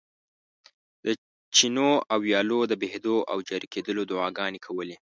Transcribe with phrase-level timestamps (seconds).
[1.03, 1.05] د
[1.55, 4.95] چینو او ویالو د بهېدلو او جاري کېدلو دعاګانې کولې.